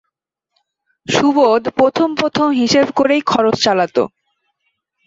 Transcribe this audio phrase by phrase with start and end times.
[1.07, 3.95] সুবোধ প্রথম-প্রথম হিসেব করেই খরচ চালাত।